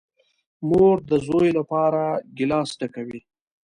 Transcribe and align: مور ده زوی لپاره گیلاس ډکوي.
مور 0.67 0.95
ده 1.09 1.17
زوی 1.27 1.49
لپاره 1.57 2.01
گیلاس 2.37 2.69
ډکوي. 2.79 3.19